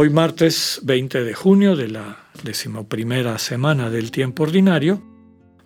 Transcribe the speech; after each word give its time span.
Hoy 0.00 0.10
martes 0.10 0.78
20 0.84 1.24
de 1.24 1.34
junio 1.34 1.74
de 1.74 1.88
la 1.88 2.18
decimoprimera 2.44 3.36
semana 3.36 3.90
del 3.90 4.12
tiempo 4.12 4.44
ordinario, 4.44 5.02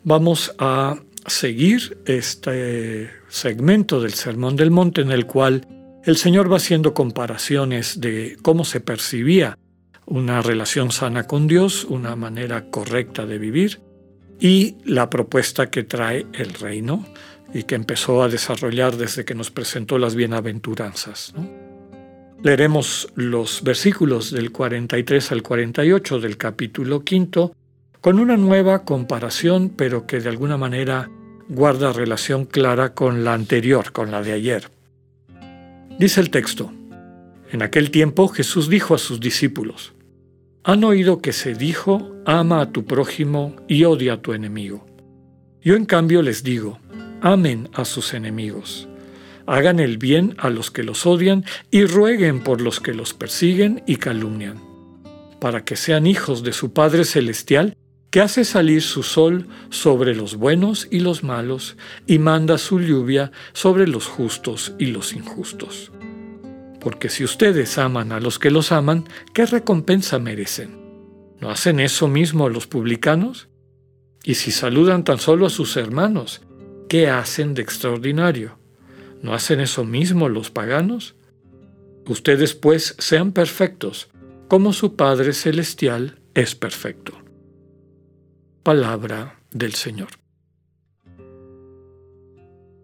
vamos 0.03 0.55
a 0.57 0.95
seguir 1.27 1.99
este 2.07 3.11
segmento 3.29 4.01
del 4.01 4.13
Sermón 4.13 4.55
del 4.55 4.71
Monte 4.71 5.01
en 5.01 5.11
el 5.11 5.27
cual 5.27 5.67
el 6.03 6.17
Señor 6.17 6.51
va 6.51 6.57
haciendo 6.57 6.95
comparaciones 6.95 8.01
de 8.01 8.35
cómo 8.41 8.65
se 8.65 8.79
percibía 8.81 9.59
una 10.07 10.41
relación 10.41 10.91
sana 10.91 11.27
con 11.27 11.45
Dios, 11.45 11.85
una 11.85 12.15
manera 12.15 12.71
correcta 12.71 13.27
de 13.27 13.37
vivir 13.37 13.81
y 14.39 14.77
la 14.83 15.11
propuesta 15.11 15.69
que 15.69 15.83
trae 15.83 16.25
el 16.33 16.55
reino 16.55 17.05
y 17.53 17.65
que 17.65 17.75
empezó 17.75 18.23
a 18.23 18.29
desarrollar 18.29 18.97
desde 18.97 19.25
que 19.25 19.35
nos 19.35 19.51
presentó 19.51 19.99
las 19.99 20.15
bienaventuranzas. 20.15 21.35
Leeremos 22.43 23.07
los 23.15 23.63
versículos 23.63 24.29
del 24.31 24.51
43 24.51 25.31
al 25.31 25.43
48 25.43 26.19
del 26.19 26.35
capítulo 26.35 27.05
quinto 27.05 27.55
con 28.01 28.19
una 28.19 28.35
nueva 28.35 28.83
comparación, 28.83 29.69
pero 29.69 30.05
que 30.05 30.19
de 30.19 30.27
alguna 30.27 30.57
manera 30.57 31.09
guarda 31.47 31.93
relación 31.93 32.43
clara 32.43 32.93
con 32.93 33.23
la 33.23 33.33
anterior, 33.33 33.93
con 33.93 34.11
la 34.11 34.21
de 34.21 34.33
ayer. 34.33 34.69
Dice 35.97 36.19
el 36.19 36.31
texto, 36.31 36.73
en 37.49 37.61
aquel 37.61 37.91
tiempo 37.91 38.27
Jesús 38.27 38.67
dijo 38.67 38.93
a 38.93 38.97
sus 38.97 39.21
discípulos, 39.21 39.93
han 40.65 40.83
oído 40.83 41.21
que 41.21 41.31
se 41.31 41.53
dijo, 41.53 42.13
ama 42.25 42.59
a 42.59 42.71
tu 42.73 42.83
prójimo 42.83 43.55
y 43.69 43.85
odia 43.85 44.15
a 44.15 44.21
tu 44.21 44.33
enemigo. 44.33 44.85
Yo 45.61 45.75
en 45.75 45.85
cambio 45.85 46.21
les 46.21 46.43
digo, 46.43 46.77
amen 47.21 47.69
a 47.73 47.85
sus 47.85 48.13
enemigos 48.13 48.89
hagan 49.47 49.79
el 49.79 49.97
bien 49.97 50.35
a 50.37 50.49
los 50.49 50.71
que 50.71 50.83
los 50.83 51.05
odian 51.05 51.45
y 51.71 51.85
rueguen 51.85 52.43
por 52.43 52.61
los 52.61 52.79
que 52.79 52.93
los 52.93 53.13
persiguen 53.13 53.83
y 53.85 53.97
calumnian, 53.97 54.61
para 55.39 55.65
que 55.65 55.75
sean 55.75 56.07
hijos 56.07 56.43
de 56.43 56.53
su 56.53 56.73
Padre 56.73 57.05
Celestial, 57.05 57.75
que 58.09 58.21
hace 58.21 58.45
salir 58.45 58.83
su 58.83 59.01
sol 59.01 59.47
sobre 59.69 60.15
los 60.15 60.35
buenos 60.35 60.87
y 60.91 60.99
los 60.99 61.23
malos, 61.23 61.77
y 62.05 62.19
manda 62.19 62.59
su 62.59 62.79
lluvia 62.79 63.31
sobre 63.53 63.87
los 63.87 64.05
justos 64.05 64.73
y 64.77 64.87
los 64.87 65.13
injustos. 65.13 65.91
Porque 66.79 67.09
si 67.09 67.23
ustedes 67.23 67.77
aman 67.77 68.11
a 68.11 68.19
los 68.19 68.37
que 68.37 68.51
los 68.51 68.71
aman, 68.71 69.05
¿qué 69.33 69.45
recompensa 69.45 70.19
merecen? 70.19 70.77
¿No 71.39 71.49
hacen 71.49 71.79
eso 71.79 72.07
mismo 72.07 72.49
los 72.49 72.67
publicanos? 72.67 73.49
Y 74.23 74.35
si 74.35 74.51
saludan 74.51 75.03
tan 75.03 75.17
solo 75.17 75.47
a 75.47 75.49
sus 75.49 75.75
hermanos, 75.75 76.41
¿qué 76.87 77.09
hacen 77.09 77.53
de 77.53 77.61
extraordinario? 77.63 78.62
¿No 79.23 79.33
hacen 79.33 79.61
eso 79.61 79.85
mismo 79.85 80.27
los 80.27 80.51
paganos? 80.51 81.15
Ustedes 82.05 82.53
pues 82.55 82.93
sean 82.99 83.31
perfectos, 83.31 84.09
como 84.49 84.73
su 84.73 84.97
Padre 84.97 85.31
Celestial 85.31 86.19
es 86.33 86.55
perfecto. 86.55 87.13
Palabra 88.63 89.39
del 89.49 89.75
Señor. 89.75 90.09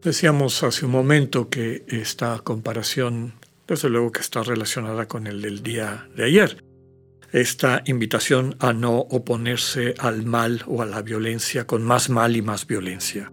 Decíamos 0.02 0.64
hace 0.64 0.86
un 0.86 0.94
momento 0.94 1.50
que 1.50 1.84
esta 1.90 2.40
comparación, 2.40 3.34
desde 3.68 3.90
luego 3.90 4.14
que 4.14 4.22
está 4.22 4.42
relacionada 4.42 5.10
con 5.10 5.28
el 5.28 5.42
del 5.42 5.62
día 5.62 6.08
de 6.16 6.24
ayer. 6.24 6.64
Esta 7.34 7.84
invitación 7.86 8.56
a 8.60 8.72
no 8.72 8.98
oponerse 8.98 9.94
al 9.98 10.24
mal 10.24 10.64
o 10.68 10.82
a 10.82 10.86
la 10.86 11.02
violencia 11.02 11.68
con 11.68 11.84
más 11.84 12.10
mal 12.10 12.38
y 12.38 12.42
más 12.42 12.66
violencia 12.66 13.30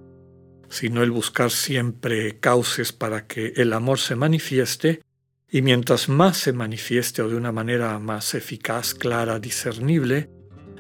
sino 0.69 1.03
el 1.03 1.11
buscar 1.11 1.51
siempre 1.51 2.39
cauces 2.39 2.93
para 2.93 3.27
que 3.27 3.53
el 3.57 3.73
amor 3.73 3.99
se 3.99 4.17
manifieste, 4.17 5.03
y 5.51 5.63
mientras 5.63 6.09
más 6.09 6.39
se 6.39 6.53
manifieste 6.53 7.23
o 7.23 7.29
de 7.29 7.37
una 7.37 7.53
manera 7.53 7.99
más 7.99 8.35
eficaz, 8.35 8.95
clara, 8.95 9.39
discernible, 9.39 10.29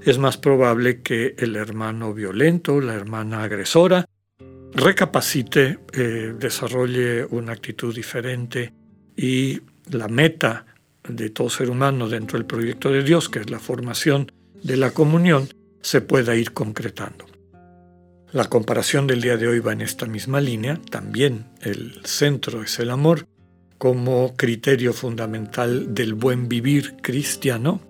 es 0.05 0.19
más 0.19 0.37
probable 0.37 1.03
que 1.03 1.35
el 1.39 1.57
hermano 1.57 2.15
violento, 2.15 2.81
la 2.81 2.95
hermana 2.95 3.43
agresora, 3.43 4.07
recapacite, 4.73 5.79
eh, 5.93 6.35
desarrolle 6.39 7.25
una 7.25 7.53
actitud 7.53 7.95
diferente 7.95 8.73
y 9.17 9.61
la 9.91 10.09
meta 10.09 10.67
de 11.09 11.31
todo 11.31 11.49
ser 11.49 11.71
humano 11.71 12.09
dentro 12.09 12.39
del 12.39 12.47
proyecto 12.47 12.91
de 12.91 13.03
Dios, 13.03 13.29
que 13.29 13.41
es 13.41 13.51
la 13.51 13.59
formación 13.59 14.31
de 14.63 14.77
la 14.77 14.91
comunión, 14.91 15.49
se 15.81 16.01
pueda 16.01 16.35
ir 16.35 16.53
concretando. 16.53 17.27
La 18.37 18.51
comparación 18.51 19.07
del 19.07 19.23
día 19.23 19.39
de 19.39 19.49
hoy 19.49 19.61
va 19.61 19.73
en 19.73 19.81
esta 19.81 20.05
misma 20.05 20.43
línea, 20.43 20.79
también 20.91 21.47
el 21.63 22.05
centro 22.05 22.63
es 22.63 22.79
el 22.79 22.91
amor 22.91 23.27
como 23.79 24.37
criterio 24.37 24.93
fundamental 24.93 25.95
del 25.95 26.13
buen 26.13 26.47
vivir 26.47 26.97
cristiano. 27.01 27.81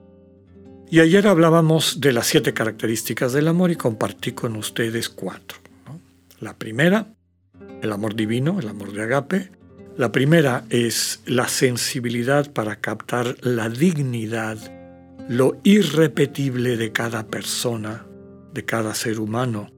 Y 0.88 1.00
ayer 1.00 1.26
hablábamos 1.26 2.00
de 2.00 2.12
las 2.12 2.28
siete 2.28 2.54
características 2.54 3.32
del 3.32 3.48
amor 3.48 3.72
y 3.72 3.74
compartí 3.74 4.30
con 4.30 4.54
ustedes 4.54 5.08
cuatro. 5.08 5.58
La 6.38 6.56
primera, 6.56 7.08
el 7.82 7.90
amor 7.90 8.14
divino, 8.14 8.60
el 8.60 8.68
amor 8.68 8.92
de 8.92 9.02
agape. 9.02 9.50
La 9.96 10.12
primera 10.12 10.64
es 10.70 11.22
la 11.26 11.48
sensibilidad 11.48 12.52
para 12.52 12.76
captar 12.76 13.36
la 13.40 13.68
dignidad, 13.68 14.58
lo 15.28 15.56
irrepetible 15.64 16.76
de 16.76 16.92
cada 16.92 17.26
persona, 17.26 18.06
de 18.54 18.64
cada 18.64 18.94
ser 18.94 19.18
humano, 19.18 19.72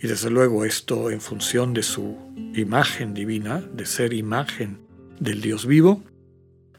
y 0.00 0.06
desde 0.06 0.30
luego 0.30 0.64
esto 0.64 1.10
en 1.10 1.20
función 1.20 1.74
de 1.74 1.82
su 1.82 2.16
imagen 2.54 3.14
divina, 3.14 3.60
de 3.60 3.86
ser 3.86 4.12
imagen 4.12 4.80
del 5.18 5.40
Dios 5.40 5.66
vivo. 5.66 6.02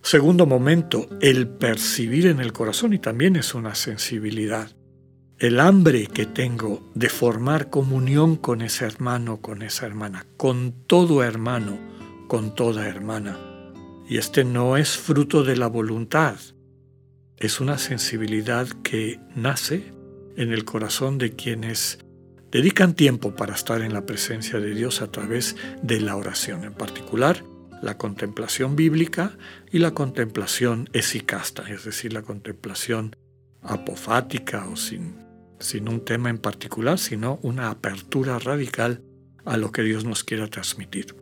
Segundo 0.02 0.46
momento, 0.46 1.10
el 1.22 1.48
percibir 1.48 2.28
en 2.28 2.40
el 2.40 2.54
corazón 2.54 2.94
y 2.94 3.00
también 3.00 3.36
es 3.36 3.54
una 3.54 3.76
sensibilidad. 3.76 4.72
El 5.38 5.60
hambre 5.60 6.08
que 6.08 6.26
tengo 6.26 6.90
de 6.96 7.10
formar 7.10 7.70
comunión 7.70 8.36
con 8.36 8.62
ese 8.62 8.86
hermano, 8.86 9.42
con 9.42 9.62
esa 9.62 9.86
hermana, 9.86 10.26
con 10.38 10.74
todo 10.88 11.24
hermano, 11.24 11.78
con 12.28 12.56
toda 12.56 12.88
hermana. 12.88 13.38
Y 14.08 14.18
este 14.18 14.44
no 14.44 14.78
es 14.78 14.98
fruto 14.98 15.44
de 15.44 15.56
la 15.56 15.68
voluntad, 15.68 16.38
es 17.40 17.62
una 17.62 17.78
sensibilidad 17.78 18.68
que 18.84 19.20
nace 19.34 19.94
en 20.36 20.52
el 20.52 20.66
corazón 20.66 21.18
de 21.18 21.36
quienes 21.38 22.00
dedican 22.52 22.94
tiempo 22.94 23.36
para 23.36 23.54
estar 23.54 23.82
en 23.82 23.94
la 23.94 24.06
presencia 24.06 24.60
de 24.60 24.74
Dios 24.74 25.02
a 25.02 25.12
través 25.12 25.56
de 25.82 26.00
la 26.02 26.16
oración, 26.16 26.64
en 26.64 26.74
particular 26.74 27.44
la 27.82 27.98
contemplación 27.98 28.76
bíblica 28.76 29.38
y 29.72 29.80
la 29.80 29.92
contemplación 29.92 30.90
esicasta, 30.94 31.70
es 31.70 31.86
decir, 31.86 32.14
la 32.14 32.24
contemplación 32.24 33.16
apofática 33.62 34.68
o 34.68 34.76
sin, 34.76 35.16
sin 35.60 35.88
un 35.88 36.04
tema 36.04 36.30
en 36.30 36.40
particular, 36.40 37.00
sino 37.00 37.40
una 37.42 37.70
apertura 37.70 38.40
radical 38.40 39.02
a 39.46 39.58
lo 39.58 39.72
que 39.72 39.84
Dios 39.84 40.06
nos 40.06 40.24
quiera 40.24 40.48
transmitir. 40.48 41.16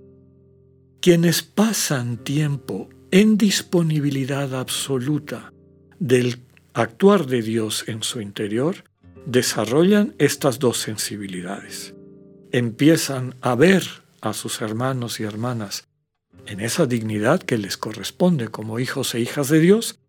Quienes 1.00 1.44
pasan 1.44 2.18
tiempo 2.18 2.90
en 3.12 3.38
disponibilidad 3.38 4.56
absoluta 4.56 5.54
del 6.00 6.42
actuar 6.74 7.26
de 7.28 7.42
Dios 7.42 7.86
en 7.88 8.04
su 8.04 8.22
interior, 8.22 8.84
desarrollan 9.28 10.16
estas 10.20 10.58
dos 10.58 10.80
sensibilidades. 10.80 11.94
Empiezan 12.52 13.36
a 13.42 13.56
ver 13.56 13.84
a 14.22 14.34
sus 14.34 14.62
hermanos 14.62 15.20
y 15.20 15.24
hermanas 15.24 15.90
en 16.46 16.62
esa 16.62 16.86
dignidad 16.86 17.42
que 17.44 17.58
les 17.58 17.76
corresponde 17.76 18.48
como 18.48 18.80
hijos 18.80 19.14
e 19.14 19.20
hijas 19.20 19.50
de 19.50 19.60
Dios 19.60 20.00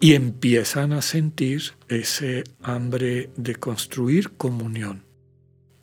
y 0.00 0.14
empiezan 0.14 0.94
a 0.94 1.02
sentir 1.02 1.74
ese 1.88 2.44
hambre 2.62 3.30
de 3.36 3.54
construir 3.56 4.30
comunión 4.30 5.04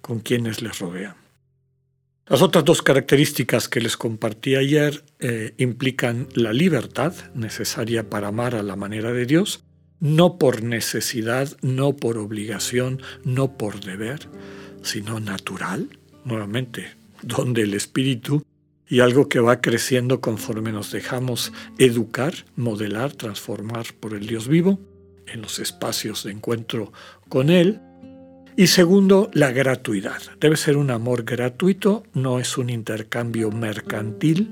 con 0.02 0.19
quienes 0.19 0.63
les 0.63 0.80
rodean. 0.80 1.16
Las 2.25 2.42
otras 2.42 2.66
dos 2.66 2.81
características 2.81 3.69
que 3.69 3.80
les 3.80 3.95
compartí 3.95 4.56
ayer 4.56 5.04
eh, 5.19 5.54
implican 5.57 6.28
la 6.34 6.52
libertad 6.52 7.13
necesaria 7.36 8.10
para 8.10 8.30
amar 8.30 8.56
a 8.56 8.63
la 8.63 8.75
manera 8.75 9.13
de 9.13 9.28
Dios 9.28 9.63
no 10.00 10.38
por 10.38 10.63
necesidad, 10.63 11.57
no 11.62 11.96
por 11.96 12.18
obligación, 12.18 13.01
no 13.24 13.57
por 13.57 13.81
deber, 13.81 14.30
sino 14.81 15.19
natural, 15.19 16.00
nuevamente, 16.24 16.96
donde 17.22 17.63
el 17.63 17.74
espíritu 17.74 18.44
y 18.88 19.01
algo 19.01 19.30
que 19.30 19.40
va 19.40 19.62
creciendo 19.62 20.19
conforme 20.19 20.72
nos 20.72 20.92
dejamos 20.92 21.54
educar, 21.78 22.34
modelar, 22.56 23.13
transformar 23.13 23.86
por 24.00 24.13
el 24.13 24.25
Dios 24.25 24.48
vivo 24.48 24.80
en 25.28 25.42
los 25.42 25.60
espacios 25.60 26.24
de 26.24 26.31
encuentro 26.31 26.92
con 27.28 27.50
Él, 27.50 27.81
Y 28.57 28.68
segundo, 28.68 29.30
la 29.31 29.54
gratuidad. 29.54 30.22
Debe 30.42 30.57
ser 30.57 30.75
un 30.75 30.92
amor 30.92 31.24
gratuito, 31.24 32.04
no 32.13 32.42
es 32.42 32.57
un 32.57 32.69
intercambio 32.69 33.52
mercantil. 33.52 34.50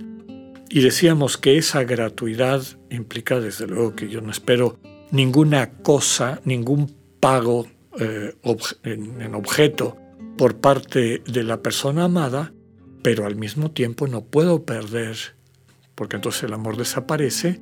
Y 0.70 0.80
decíamos 0.80 1.38
que 1.38 1.58
esa 1.58 1.84
gratuidad 1.84 2.64
implica, 2.90 3.42
desde 3.42 3.68
luego, 3.68 3.98
que 3.98 4.08
yo 4.08 4.22
no 4.22 4.32
espero 4.32 4.77
ninguna 5.12 5.71
cosa, 5.71 6.42
ningún 6.45 6.95
pago 7.19 7.68
eh, 8.00 8.36
en 8.83 9.36
objeto 9.36 9.98
por 10.38 10.57
parte 10.57 11.21
de 11.25 11.44
la 11.44 11.62
persona 11.62 12.06
amada, 12.06 12.54
pero 13.01 13.25
al 13.25 13.36
mismo 13.36 13.71
tiempo 13.71 14.07
no 14.07 14.24
puedo 14.24 14.63
perder, 14.63 15.18
porque 15.95 16.18
entonces 16.18 16.44
el 16.44 16.54
amor 16.54 16.77
desaparece, 16.77 17.59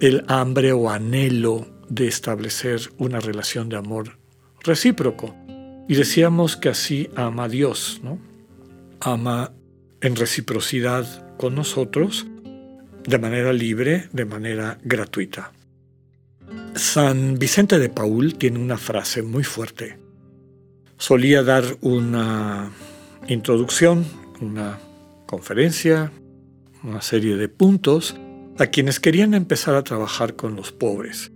el 0.00 0.24
hambre 0.28 0.72
o 0.72 0.90
anhelo 0.90 1.66
de 1.88 2.06
establecer 2.06 2.80
una 2.98 3.20
relación 3.20 3.68
de 3.68 3.76
amor 3.76 4.18
recíproco. 4.62 5.34
Y 5.88 5.96
decíamos 5.96 6.56
que 6.56 6.70
así 6.70 7.10
ama 7.16 7.48
Dios, 7.48 8.00
¿no? 8.02 8.18
Ama 9.00 9.52
en 10.00 10.16
reciprocidad 10.16 11.36
con 11.36 11.54
nosotros, 11.54 12.26
de 13.06 13.18
manera 13.18 13.52
libre, 13.52 14.08
de 14.12 14.24
manera 14.24 14.78
gratuita. 14.82 15.52
San 16.76 17.38
Vicente 17.38 17.78
de 17.78 17.88
Paul 17.88 18.34
tiene 18.34 18.58
una 18.58 18.76
frase 18.76 19.22
muy 19.22 19.44
fuerte. 19.44 19.96
Solía 20.96 21.44
dar 21.44 21.64
una 21.80 22.72
introducción, 23.28 24.04
una 24.40 24.80
conferencia, 25.26 26.10
una 26.82 27.00
serie 27.00 27.36
de 27.36 27.48
puntos 27.48 28.16
a 28.58 28.66
quienes 28.66 28.98
querían 28.98 29.34
empezar 29.34 29.76
a 29.76 29.84
trabajar 29.84 30.34
con 30.34 30.56
los 30.56 30.72
pobres, 30.72 31.30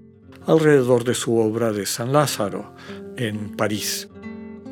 alrededor 0.45 1.05
de 1.05 1.15
su 1.15 1.37
obra 1.37 1.73
de 1.73 1.87
San 1.87 2.13
Lázaro 2.13 2.75
en 3.17 3.57
París. 3.57 4.09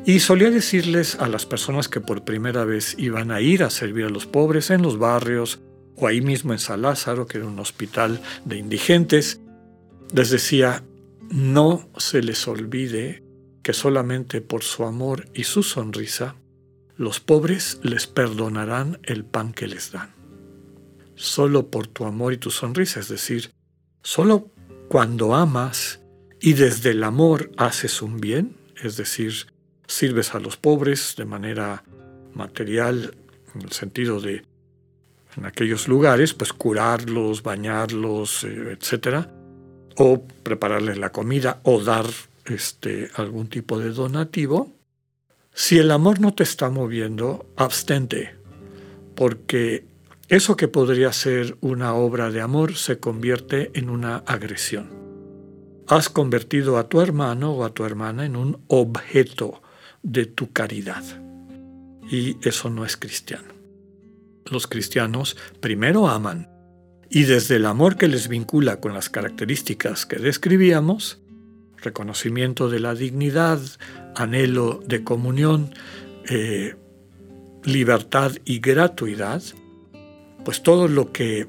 Y 0.05 0.19
solía 0.19 0.49
decirles 0.49 1.15
a 1.15 1.29
las 1.29 1.45
personas 1.45 1.87
que 1.87 2.01
por 2.01 2.25
primera 2.25 2.65
vez 2.65 2.95
iban 2.97 3.31
a 3.31 3.39
ir 3.39 3.63
a 3.63 3.69
servir 3.69 4.05
a 4.05 4.09
los 4.09 4.25
pobres 4.25 4.69
en 4.69 4.81
los 4.81 4.99
barrios 4.99 5.61
o 5.95 6.07
ahí 6.07 6.19
mismo 6.19 6.51
en 6.51 6.59
San 6.59 6.81
Lázaro, 6.81 7.25
que 7.25 7.37
era 7.37 7.47
un 7.47 7.59
hospital 7.59 8.21
de 8.45 8.57
indigentes, 8.57 9.41
les 10.13 10.29
decía, 10.29 10.83
no 11.29 11.89
se 11.97 12.21
les 12.21 12.47
olvide 12.47 13.23
que 13.63 13.73
solamente 13.73 14.41
por 14.41 14.63
su 14.63 14.85
amor 14.85 15.27
y 15.33 15.43
su 15.43 15.63
sonrisa, 15.63 16.35
los 16.95 17.19
pobres 17.19 17.79
les 17.83 18.07
perdonarán 18.07 18.99
el 19.03 19.25
pan 19.25 19.53
que 19.53 19.67
les 19.67 19.91
dan. 19.91 20.15
Solo 21.15 21.69
por 21.69 21.87
tu 21.87 22.05
amor 22.05 22.33
y 22.33 22.37
tu 22.37 22.49
sonrisa, 22.49 22.99
es 22.99 23.09
decir, 23.09 23.51
solo 24.01 24.51
cuando 24.87 25.35
amas 25.35 25.99
y 26.39 26.53
desde 26.53 26.91
el 26.91 27.03
amor 27.03 27.51
haces 27.57 28.01
un 28.01 28.19
bien, 28.19 28.55
es 28.81 28.97
decir, 28.97 29.33
sirves 29.87 30.33
a 30.33 30.39
los 30.39 30.57
pobres 30.57 31.15
de 31.17 31.25
manera 31.25 31.83
material, 32.33 33.15
en 33.55 33.61
el 33.61 33.71
sentido 33.71 34.21
de 34.21 34.45
en 35.35 35.45
aquellos 35.45 35.87
lugares, 35.87 36.33
pues 36.33 36.51
curarlos, 36.51 37.43
bañarlos, 37.43 38.43
eh, 38.43 38.77
etcétera, 38.79 39.31
o 39.97 40.21
prepararles 40.43 40.97
la 40.97 41.11
comida 41.11 41.59
o 41.63 41.81
dar 41.81 42.05
este, 42.45 43.09
algún 43.15 43.47
tipo 43.47 43.79
de 43.79 43.89
donativo. 43.89 44.71
Si 45.53 45.79
el 45.79 45.91
amor 45.91 46.19
no 46.19 46.33
te 46.33 46.43
está 46.43 46.69
moviendo, 46.69 47.47
abstente, 47.57 48.35
porque 49.15 49.85
eso 50.27 50.55
que 50.55 50.67
podría 50.67 51.11
ser 51.13 51.57
una 51.61 51.95
obra 51.95 52.29
de 52.29 52.41
amor 52.41 52.75
se 52.75 52.99
convierte 52.99 53.71
en 53.73 53.89
una 53.89 54.17
agresión. 54.17 54.89
Has 55.87 56.09
convertido 56.09 56.77
a 56.77 56.89
tu 56.89 57.01
hermano 57.01 57.53
o 57.53 57.63
a 57.63 57.73
tu 57.73 57.85
hermana 57.85 58.25
en 58.25 58.35
un 58.35 58.61
objeto 58.67 59.61
de 60.03 60.25
tu 60.25 60.51
caridad. 60.51 61.03
Y 62.09 62.37
eso 62.47 62.69
no 62.69 62.85
es 62.85 62.97
cristiano. 62.97 63.47
Los 64.45 64.67
cristianos 64.67 65.37
primero 65.59 66.07
aman 66.07 66.56
y 67.09 67.23
desde 67.23 67.55
el 67.55 67.65
amor 67.65 67.97
que 67.97 68.07
les 68.07 68.27
vincula 68.27 68.79
con 68.79 68.93
las 68.93 69.09
características 69.09 70.05
que 70.05 70.17
describíamos, 70.17 71.19
reconocimiento 71.77 72.69
de 72.69 72.79
la 72.79 72.95
dignidad, 72.95 73.59
anhelo 74.15 74.81
de 74.85 75.03
comunión, 75.03 75.73
eh, 76.29 76.75
libertad 77.63 78.31
y 78.45 78.59
gratuidad, 78.59 79.41
pues 80.43 80.63
todo 80.63 80.87
lo 80.87 81.11
que 81.11 81.47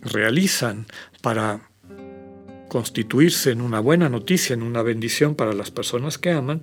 realizan 0.00 0.86
para 1.20 1.70
constituirse 2.68 3.50
en 3.50 3.60
una 3.60 3.80
buena 3.80 4.08
noticia, 4.08 4.54
en 4.54 4.62
una 4.62 4.82
bendición 4.82 5.34
para 5.34 5.52
las 5.52 5.70
personas 5.70 6.18
que 6.18 6.30
aman, 6.30 6.62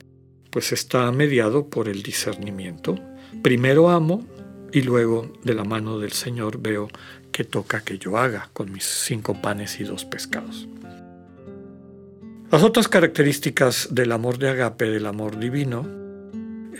pues 0.49 0.71
está 0.71 1.11
mediado 1.11 1.69
por 1.69 1.87
el 1.87 2.01
discernimiento. 2.01 2.95
Primero 3.43 3.89
amo 3.89 4.25
y 4.71 4.81
luego 4.81 5.31
de 5.43 5.53
la 5.53 5.63
mano 5.63 5.99
del 5.99 6.11
Señor 6.11 6.59
veo 6.59 6.89
qué 7.39 7.45
toca 7.45 7.79
que 7.79 7.97
yo 7.97 8.17
haga 8.17 8.49
con 8.51 8.69
mis 8.69 8.83
cinco 8.83 9.33
panes 9.33 9.79
y 9.79 9.85
dos 9.85 10.03
pescados. 10.03 10.67
Las 12.51 12.63
otras 12.63 12.89
características 12.89 13.87
del 13.91 14.11
amor 14.11 14.39
de 14.39 14.49
agape, 14.49 14.89
del 14.89 15.05
amor 15.05 15.39
divino, 15.39 15.87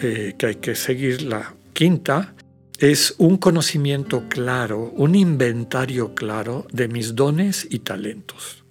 eh, 0.02 0.36
que 0.38 0.48
hay 0.48 0.56
que 0.56 0.76
seguir, 0.76 1.22
la 1.22 1.54
quinta, 1.72 2.36
es 2.78 3.16
un 3.20 3.38
conocimiento 3.38 4.26
claro, 4.28 4.92
un 4.98 5.16
inventario 5.16 6.14
claro 6.14 6.68
de 6.74 6.90
mis 6.90 7.16
dones 7.16 7.66
y 7.70 7.80
talentos, 7.80 8.66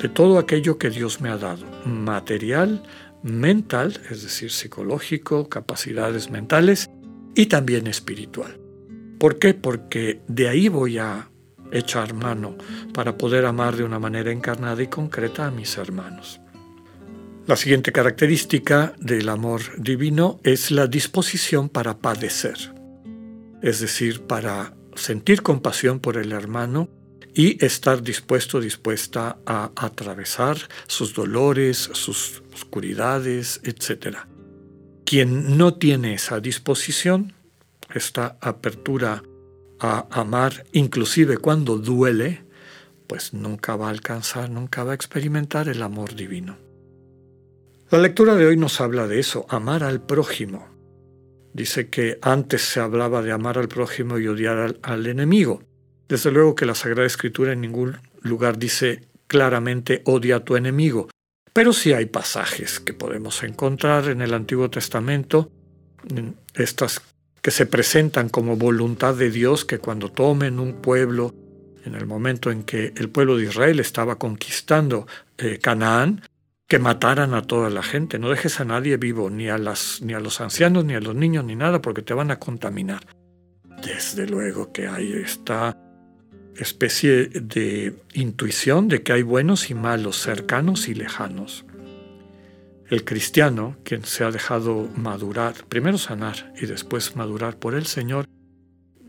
de 0.00 0.08
todo 0.08 0.38
aquello 0.38 0.78
que 0.78 0.88
Dios 0.88 1.20
me 1.20 1.28
ha 1.28 1.36
dado, 1.36 1.66
material, 1.84 2.82
mental, 3.22 4.00
es 4.08 4.22
decir, 4.22 4.50
psicológico, 4.50 5.50
capacidades 5.50 6.30
mentales 6.30 6.88
y 7.34 7.44
también 7.44 7.88
espiritual. 7.88 8.63
¿Por 9.24 9.38
qué? 9.38 9.54
Porque 9.54 10.20
de 10.28 10.50
ahí 10.50 10.68
voy 10.68 10.98
a 10.98 11.30
echar 11.72 12.12
mano 12.12 12.58
para 12.92 13.16
poder 13.16 13.46
amar 13.46 13.74
de 13.74 13.82
una 13.82 13.98
manera 13.98 14.30
encarnada 14.30 14.82
y 14.82 14.88
concreta 14.88 15.46
a 15.46 15.50
mis 15.50 15.78
hermanos. 15.78 16.42
La 17.46 17.56
siguiente 17.56 17.90
característica 17.90 18.92
del 18.98 19.30
amor 19.30 19.62
divino 19.78 20.40
es 20.44 20.70
la 20.70 20.86
disposición 20.88 21.70
para 21.70 21.96
padecer 21.96 22.74
es 23.62 23.80
decir, 23.80 24.20
para 24.20 24.76
sentir 24.94 25.40
compasión 25.40 26.00
por 26.00 26.18
el 26.18 26.32
hermano 26.32 26.90
y 27.34 27.64
estar 27.64 28.02
dispuesto, 28.02 28.60
dispuesta 28.60 29.38
a 29.46 29.72
atravesar 29.74 30.58
sus 30.86 31.14
dolores, 31.14 31.78
sus 31.94 32.42
oscuridades, 32.52 33.62
etc. 33.64 34.18
Quien 35.06 35.56
no 35.56 35.72
tiene 35.72 36.12
esa 36.12 36.40
disposición, 36.40 37.32
esta 37.92 38.38
apertura 38.40 39.22
a 39.80 40.06
amar, 40.10 40.64
inclusive 40.72 41.38
cuando 41.38 41.78
duele, 41.78 42.44
pues 43.06 43.34
nunca 43.34 43.76
va 43.76 43.88
a 43.88 43.90
alcanzar, 43.90 44.50
nunca 44.50 44.84
va 44.84 44.92
a 44.92 44.94
experimentar 44.94 45.68
el 45.68 45.82
amor 45.82 46.14
divino. 46.14 46.56
La 47.90 47.98
lectura 47.98 48.34
de 48.34 48.46
hoy 48.46 48.56
nos 48.56 48.80
habla 48.80 49.06
de 49.06 49.20
eso, 49.20 49.46
amar 49.48 49.84
al 49.84 50.00
prójimo. 50.00 50.68
Dice 51.52 51.88
que 51.88 52.18
antes 52.22 52.62
se 52.62 52.80
hablaba 52.80 53.22
de 53.22 53.30
amar 53.30 53.58
al 53.58 53.68
prójimo 53.68 54.18
y 54.18 54.26
odiar 54.26 54.76
al, 54.82 55.06
enemigo. 55.06 55.62
Desde 56.08 56.32
luego 56.32 56.54
que 56.54 56.66
la 56.66 56.74
Sagrada 56.74 57.06
Escritura 57.06 57.52
en 57.52 57.60
ningún 57.60 57.98
lugar 58.22 58.58
dice 58.58 59.06
claramente 59.26 60.02
odia 60.06 60.36
a 60.36 60.44
tu 60.44 60.56
enemigo, 60.56 61.08
pero 61.52 61.72
sí 61.72 61.92
hay 61.92 62.06
pasajes 62.06 62.80
que 62.80 62.94
podemos 62.94 63.42
encontrar 63.42 64.08
en 64.08 64.22
el 64.22 64.34
Antiguo 64.34 64.70
Testamento, 64.70 65.50
estas 66.54 67.00
que 67.44 67.50
se 67.50 67.66
presentan 67.66 68.30
como 68.30 68.56
voluntad 68.56 69.14
de 69.14 69.30
Dios 69.30 69.66
que 69.66 69.78
cuando 69.78 70.10
tomen 70.10 70.58
un 70.58 70.80
pueblo, 70.80 71.34
en 71.84 71.94
el 71.94 72.06
momento 72.06 72.50
en 72.50 72.62
que 72.62 72.94
el 72.96 73.10
pueblo 73.10 73.36
de 73.36 73.44
Israel 73.44 73.80
estaba 73.80 74.16
conquistando 74.16 75.06
eh, 75.36 75.58
Canaán, 75.58 76.22
que 76.66 76.78
mataran 76.78 77.34
a 77.34 77.42
toda 77.42 77.68
la 77.68 77.82
gente. 77.82 78.18
No 78.18 78.30
dejes 78.30 78.60
a 78.60 78.64
nadie 78.64 78.96
vivo, 78.96 79.28
ni 79.28 79.50
a, 79.50 79.58
las, 79.58 80.00
ni 80.00 80.14
a 80.14 80.20
los 80.20 80.40
ancianos, 80.40 80.86
ni 80.86 80.94
a 80.94 81.00
los 81.00 81.14
niños, 81.14 81.44
ni 81.44 81.54
nada, 81.54 81.82
porque 81.82 82.00
te 82.00 82.14
van 82.14 82.30
a 82.30 82.38
contaminar. 82.38 83.06
Desde 83.84 84.26
luego 84.26 84.72
que 84.72 84.88
hay 84.88 85.12
esta 85.12 85.76
especie 86.56 87.26
de 87.26 87.94
intuición 88.14 88.88
de 88.88 89.02
que 89.02 89.12
hay 89.12 89.22
buenos 89.22 89.68
y 89.68 89.74
malos, 89.74 90.16
cercanos 90.18 90.88
y 90.88 90.94
lejanos. 90.94 91.66
El 92.94 93.04
cristiano, 93.04 93.76
quien 93.82 94.04
se 94.04 94.22
ha 94.22 94.30
dejado 94.30 94.88
madurar, 94.94 95.64
primero 95.68 95.98
sanar 95.98 96.54
y 96.62 96.66
después 96.66 97.16
madurar 97.16 97.58
por 97.58 97.74
el 97.74 97.86
Señor, 97.86 98.24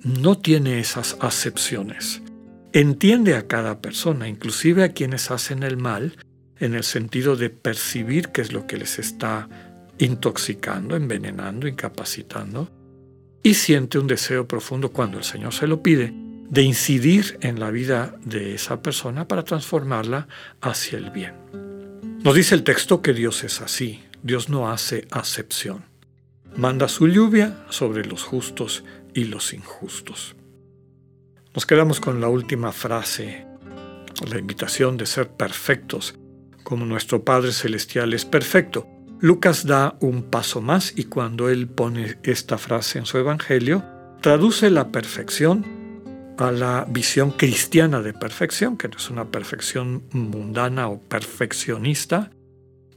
no 0.01 0.39
tiene 0.39 0.79
esas 0.79 1.17
acepciones. 1.19 2.23
Entiende 2.73 3.35
a 3.35 3.45
cada 3.45 3.81
persona, 3.81 4.27
inclusive 4.27 4.83
a 4.83 4.93
quienes 4.93 5.29
hacen 5.29 5.61
el 5.61 5.77
mal, 5.77 6.17
en 6.57 6.73
el 6.73 6.83
sentido 6.83 7.35
de 7.35 7.51
percibir 7.51 8.29
qué 8.29 8.41
es 8.41 8.53
lo 8.53 8.65
que 8.65 8.77
les 8.77 8.97
está 8.97 9.49
intoxicando, 9.99 10.95
envenenando, 10.95 11.67
incapacitando, 11.67 12.71
y 13.43 13.53
siente 13.53 13.99
un 13.99 14.07
deseo 14.07 14.47
profundo 14.47 14.91
cuando 14.91 15.19
el 15.19 15.23
Señor 15.23 15.53
se 15.53 15.67
lo 15.67 15.83
pide 15.83 16.11
de 16.49 16.63
incidir 16.63 17.37
en 17.41 17.59
la 17.59 17.69
vida 17.69 18.15
de 18.25 18.55
esa 18.55 18.81
persona 18.81 19.27
para 19.27 19.43
transformarla 19.43 20.27
hacia 20.59 20.97
el 20.97 21.11
bien. 21.11 21.74
Nos 22.25 22.33
dice 22.33 22.55
el 22.55 22.63
texto 22.63 23.03
que 23.03 23.13
Dios 23.13 23.43
es 23.43 23.61
así. 23.61 24.03
Dios 24.23 24.49
no 24.49 24.71
hace 24.71 25.07
acepción. 25.11 25.85
Manda 26.55 26.87
su 26.87 27.07
lluvia 27.07 27.63
sobre 27.69 28.03
los 28.03 28.23
justos 28.23 28.83
y 29.13 29.25
los 29.25 29.53
injustos. 29.53 30.35
Nos 31.53 31.67
quedamos 31.67 31.99
con 31.99 32.19
la 32.19 32.27
última 32.27 32.71
frase, 32.71 33.45
la 34.27 34.39
invitación 34.39 34.97
de 34.97 35.05
ser 35.05 35.29
perfectos, 35.29 36.15
como 36.63 36.87
nuestro 36.87 37.23
Padre 37.23 37.51
Celestial 37.51 38.11
es 38.15 38.25
perfecto. 38.25 38.87
Lucas 39.19 39.67
da 39.67 39.95
un 39.99 40.23
paso 40.23 40.61
más 40.61 40.93
y 40.95 41.03
cuando 41.03 41.47
él 41.47 41.67
pone 41.67 42.17
esta 42.23 42.57
frase 42.57 42.97
en 42.97 43.05
su 43.05 43.19
Evangelio, 43.19 43.85
traduce 44.21 44.71
la 44.71 44.91
perfección 44.91 45.63
a 46.37 46.51
la 46.51 46.85
visión 46.89 47.31
cristiana 47.31 48.01
de 48.01 48.13
perfección, 48.13 48.77
que 48.77 48.87
no 48.87 48.97
es 48.97 49.09
una 49.09 49.25
perfección 49.31 50.03
mundana 50.11 50.89
o 50.89 50.99
perfeccionista, 50.99 52.31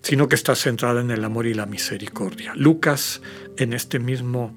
sino 0.02 0.28
que 0.28 0.34
está 0.34 0.54
centrada 0.54 1.00
en 1.00 1.10
el 1.10 1.24
amor 1.24 1.46
y 1.46 1.54
la 1.54 1.66
misericordia. 1.66 2.52
Lucas, 2.54 3.20
en 3.56 3.72
este 3.72 3.98
mismo 3.98 4.56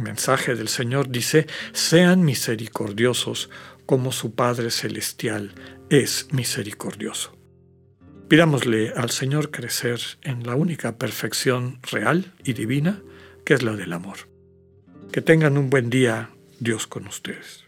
mensaje 0.00 0.54
del 0.54 0.68
Señor, 0.68 1.08
dice, 1.08 1.46
sean 1.72 2.24
misericordiosos 2.24 3.50
como 3.86 4.12
su 4.12 4.34
Padre 4.34 4.70
Celestial 4.70 5.52
es 5.90 6.28
misericordioso. 6.32 7.36
Pidámosle 8.28 8.92
al 8.94 9.10
Señor 9.10 9.50
crecer 9.50 10.00
en 10.22 10.46
la 10.46 10.54
única 10.54 10.98
perfección 10.98 11.80
real 11.90 12.34
y 12.44 12.52
divina, 12.52 13.02
que 13.46 13.54
es 13.54 13.62
la 13.62 13.74
del 13.74 13.94
amor. 13.94 14.18
Que 15.10 15.22
tengan 15.22 15.56
un 15.56 15.70
buen 15.70 15.88
día, 15.88 16.30
Dios 16.60 16.86
con 16.86 17.06
ustedes. 17.06 17.67